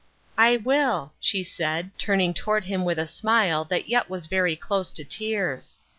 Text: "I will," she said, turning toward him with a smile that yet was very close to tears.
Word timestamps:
"I 0.39 0.57
will," 0.57 1.13
she 1.19 1.43
said, 1.43 1.91
turning 1.99 2.33
toward 2.33 2.65
him 2.65 2.83
with 2.83 2.97
a 2.97 3.05
smile 3.05 3.63
that 3.65 3.87
yet 3.87 4.09
was 4.09 4.25
very 4.25 4.55
close 4.55 4.91
to 4.93 5.05
tears. 5.05 5.77